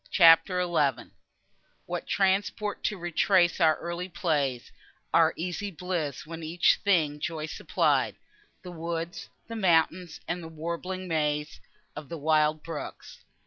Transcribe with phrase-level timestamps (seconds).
[0.09, 1.11] CHAPTER XI
[1.85, 4.71] What transport to retrace our early plays,
[5.13, 8.15] Our easy bliss, when each thing joy supplied
[8.63, 11.61] The woods, the mountains and the warbling maze
[11.95, 13.19] Of the wild brooks!